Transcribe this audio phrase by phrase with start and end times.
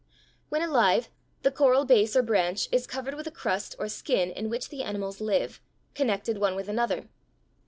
[0.49, 1.09] When alive,
[1.43, 4.81] the coral base or branch is covered with a crust or skin in which the
[4.81, 5.61] animals live,
[5.93, 7.07] connected one with another.